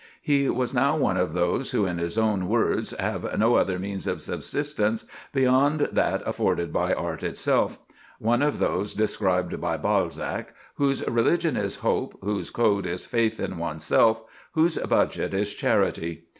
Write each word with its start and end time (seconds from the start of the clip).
He 0.23 0.49
was 0.49 0.73
now 0.73 0.97
one 0.97 1.15
of 1.17 1.33
those 1.33 1.69
who, 1.69 1.85
in 1.85 1.99
his 1.99 2.17
own 2.17 2.47
words, 2.47 2.89
have 2.97 3.37
no 3.37 3.53
other 3.53 3.77
means 3.77 4.07
of 4.07 4.19
subsistence 4.19 5.05
beyond 5.31 5.89
that 5.91 6.23
afforded 6.25 6.73
by 6.73 6.91
art 6.91 7.21
itself; 7.21 7.77
one 8.17 8.41
of 8.41 8.57
those 8.57 8.95
described 8.95 9.61
by 9.61 9.77
Balzac, 9.77 10.55
"whose 10.77 11.07
religion 11.07 11.55
is 11.55 11.75
hope, 11.85 12.17
whose 12.23 12.49
code 12.49 12.87
is 12.87 13.05
faith 13.05 13.39
in 13.39 13.59
oneself, 13.59 14.23
whose 14.53 14.75
budget 14.75 15.35
is 15.35 15.53
charity." 15.53 16.25